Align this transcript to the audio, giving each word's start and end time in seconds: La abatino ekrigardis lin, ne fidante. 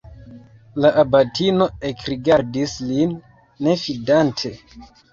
La 0.85 0.89
abatino 1.03 1.69
ekrigardis 1.91 2.77
lin, 2.91 3.15
ne 3.65 3.81
fidante. 3.87 4.57